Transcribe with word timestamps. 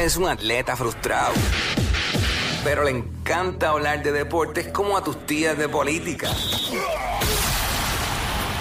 Es 0.00 0.16
un 0.16 0.26
atleta 0.30 0.76
frustrado, 0.76 1.34
pero 2.64 2.84
le 2.84 2.90
encanta 2.90 3.68
hablar 3.68 4.02
de 4.02 4.12
deportes 4.12 4.68
como 4.68 4.96
a 4.96 5.04
tus 5.04 5.26
tías 5.26 5.58
de 5.58 5.68
política. 5.68 6.30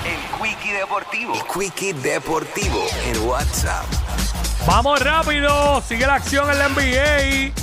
El 0.06 0.20
Quickie 0.38 0.74
Deportivo. 0.74 1.34
El 1.34 1.42
Quickie 1.48 1.94
Deportivo 1.94 2.86
en 3.06 3.26
WhatsApp. 3.26 3.86
Vamos 4.68 5.00
rápido, 5.00 5.82
sigue 5.88 6.06
la 6.06 6.16
acción 6.16 6.52
en 6.52 6.60
la 6.60 6.68
NBA. 6.68 7.54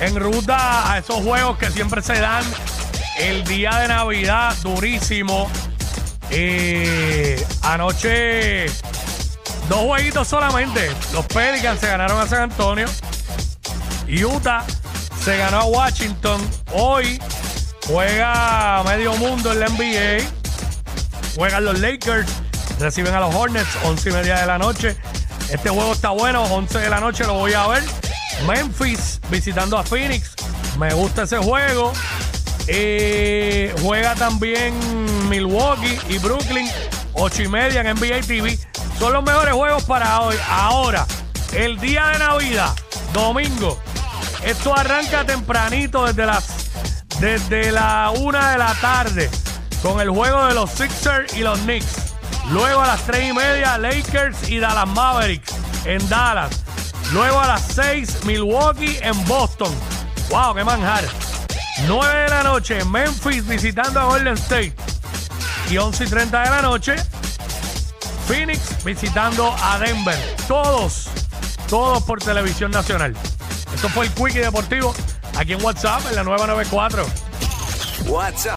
En 0.00 0.18
ruta 0.18 0.90
a 0.90 0.96
esos 0.96 1.16
juegos 1.16 1.58
que 1.58 1.70
siempre 1.70 2.00
se 2.00 2.18
dan 2.18 2.42
el 3.18 3.44
día 3.44 3.70
de 3.80 3.88
Navidad, 3.88 4.56
durísimo. 4.62 5.50
Eh, 6.30 7.46
anoche, 7.60 8.64
dos 9.68 9.80
jueguitos 9.80 10.26
solamente. 10.26 10.90
Los 11.12 11.26
Pelicans 11.26 11.80
se 11.80 11.88
ganaron 11.88 12.18
a 12.18 12.26
San 12.26 12.40
Antonio. 12.40 12.86
Utah 14.08 14.64
se 15.22 15.36
ganó 15.36 15.60
a 15.60 15.64
Washington. 15.64 16.40
Hoy 16.72 17.20
juega 17.86 18.82
medio 18.84 19.14
mundo 19.16 19.52
en 19.52 19.60
la 19.60 19.68
NBA. 19.68 20.24
Juegan 21.36 21.64
los 21.64 21.78
Lakers, 21.80 22.28
reciben 22.78 23.14
a 23.14 23.20
los 23.20 23.34
Hornets, 23.34 23.68
11 23.84 24.08
y 24.08 24.12
media 24.12 24.40
de 24.40 24.46
la 24.46 24.58
noche. 24.58 24.96
Este 25.50 25.68
juego 25.68 25.92
está 25.92 26.10
bueno, 26.10 26.42
11 26.44 26.78
de 26.78 26.90
la 26.90 27.00
noche 27.00 27.24
lo 27.24 27.34
voy 27.34 27.52
a 27.52 27.66
ver. 27.66 27.82
Memphis 28.46 29.20
visitando 29.30 29.76
a 29.78 29.82
Phoenix. 29.82 30.34
Me 30.78 30.92
gusta 30.94 31.22
ese 31.22 31.38
juego. 31.38 31.92
Eh, 32.68 33.74
juega 33.82 34.14
también 34.14 34.74
Milwaukee 35.28 35.98
y 36.08 36.18
Brooklyn, 36.18 36.68
8 37.14 37.42
y 37.42 37.48
media 37.48 37.80
en 37.80 37.96
NBA 37.96 38.20
TV. 38.26 38.58
Son 38.98 39.12
los 39.12 39.22
mejores 39.22 39.54
juegos 39.54 39.84
para 39.84 40.20
hoy. 40.22 40.36
Ahora, 40.48 41.06
el 41.52 41.78
día 41.78 42.08
de 42.08 42.18
Navidad, 42.18 42.74
domingo. 43.12 43.78
Esto 44.44 44.76
arranca 44.76 45.24
tempranito 45.24 46.06
desde 46.06 46.26
las 46.26 46.66
desde 47.20 47.72
la 47.72 48.12
una 48.14 48.52
de 48.52 48.58
la 48.58 48.74
tarde 48.74 49.30
con 49.82 50.00
el 50.00 50.10
juego 50.10 50.46
de 50.46 50.54
los 50.54 50.70
Sixers 50.70 51.34
y 51.34 51.40
los 51.40 51.58
Knicks. 51.60 52.14
Luego 52.50 52.80
a 52.80 52.86
las 52.86 53.02
3 53.04 53.30
y 53.30 53.32
media, 53.32 53.78
Lakers 53.78 54.48
y 54.48 54.58
Dallas 54.58 54.88
Mavericks 54.88 55.54
en 55.84 56.06
Dallas. 56.08 56.50
Luego 57.12 57.40
a 57.40 57.46
las 57.46 57.62
6, 57.74 58.24
Milwaukee 58.24 58.98
en 59.00 59.24
Boston. 59.26 59.72
¡Wow! 60.30 60.54
¡Qué 60.54 60.64
manjar! 60.64 61.04
9 61.86 62.22
de 62.22 62.28
la 62.28 62.42
noche, 62.42 62.84
Memphis 62.84 63.46
visitando 63.46 64.00
a 64.00 64.04
Golden 64.04 64.34
State. 64.34 64.74
Y 65.70 65.78
11 65.78 66.04
y 66.04 66.06
30 66.08 66.42
de 66.42 66.50
la 66.50 66.62
noche, 66.62 66.96
Phoenix 68.26 68.84
visitando 68.84 69.54
a 69.60 69.78
Denver. 69.78 70.18
Todos, 70.46 71.08
todos 71.68 72.02
por 72.04 72.20
televisión 72.20 72.70
nacional. 72.70 73.14
Esto 73.74 73.88
fue 73.88 74.06
el 74.06 74.12
Quickie 74.12 74.40
Deportivo 74.40 74.94
aquí 75.36 75.52
en 75.52 75.64
WhatsApp 75.64 76.02
en 76.08 76.16
la 76.16 76.24
nueva 76.24 76.46
94. 76.46 77.06
WhatsApp 78.06 78.54